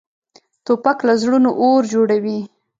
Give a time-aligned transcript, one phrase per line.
[0.65, 2.39] توپک له زړونو اور جوړوي.